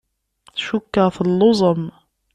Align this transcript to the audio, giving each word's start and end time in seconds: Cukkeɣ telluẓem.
Cukkeɣ 0.65 1.07
telluẓem. 1.15 1.83